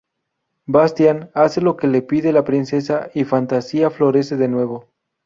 Bastian 0.65 1.29
hace 1.35 1.61
lo 1.61 1.77
que 1.77 1.85
le 1.85 2.01
pide 2.01 2.33
la 2.33 2.43
princesa 2.43 3.11
y 3.13 3.23
Fantasía 3.23 3.91
florece 3.91 4.35
de 4.35 4.47
nuevo. 4.47 4.87